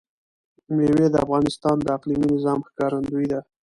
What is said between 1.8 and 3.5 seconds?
د اقلیمي نظام ښکارندوی ده.